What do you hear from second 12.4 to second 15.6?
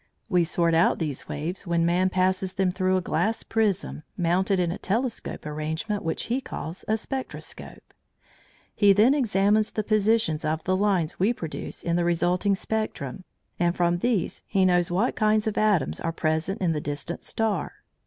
spectrum, and from these he knows what kinds of